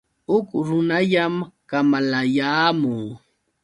Huk 0.29 0.47
runallam 0.67 1.33
kamalayaamun. 1.69 3.01